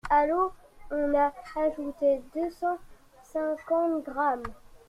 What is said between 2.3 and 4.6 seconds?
deux cent cinquante gr.